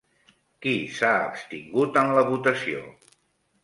[0.65, 2.85] Qui s'ha abstingut en la votació?